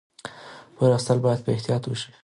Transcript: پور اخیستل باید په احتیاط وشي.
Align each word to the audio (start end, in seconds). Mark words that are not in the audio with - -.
پور 0.75 0.89
اخیستل 0.93 1.17
باید 1.25 1.43
په 1.43 1.49
احتیاط 1.55 1.83
وشي. 1.87 2.09